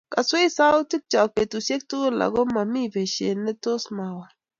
[0.13, 4.29] Kaswech sautik chok betushek tukul ako momii beshet netos mawol